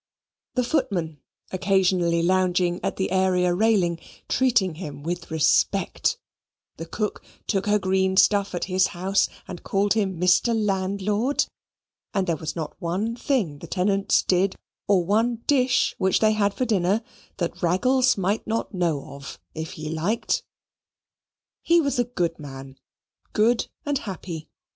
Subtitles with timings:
[0.55, 1.19] The footman
[1.51, 6.17] occasionally lounging at the area railing, treated him with respect;
[6.77, 10.55] the cook took her green stuff at his house and called him Mr.
[10.59, 11.45] Landlord,
[12.15, 14.55] and there was not one thing the tenants did,
[14.87, 17.03] or one dish which they had for dinner,
[17.37, 20.43] that Raggles might not know of, if he liked.
[21.61, 22.79] He was a good man;
[23.33, 24.49] good and happy.